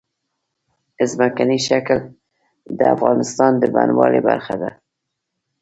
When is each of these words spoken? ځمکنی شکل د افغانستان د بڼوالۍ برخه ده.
ځمکنی 1.11 1.59
شکل 1.67 1.99
د 2.77 2.79
افغانستان 2.95 3.51
د 3.57 3.63
بڼوالۍ 3.73 4.21
برخه 4.29 4.55
ده. 4.61 4.69